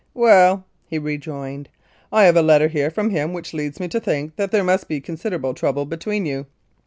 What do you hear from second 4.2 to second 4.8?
that there